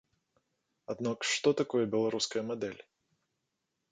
Аднак 0.93 1.27
што 1.33 1.49
такое 1.59 1.83
беларуская 1.93 2.43
мадэль? 2.49 2.81